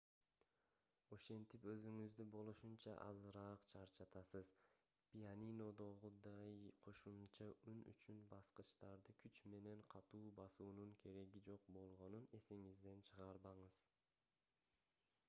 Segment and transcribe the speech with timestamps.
[1.15, 4.47] ошентип сиз өзүңүздү болушунча азыраак чарчатасыз
[5.11, 6.55] пианинодогудай
[6.87, 13.79] кошумча үн үчүн баскычтарды күч менен катуу басуунун кереги жок болгонун эсиңизден чыгарбаңыз